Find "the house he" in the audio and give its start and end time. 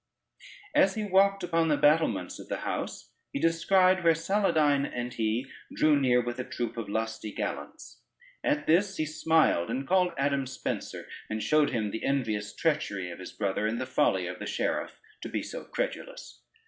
2.49-3.39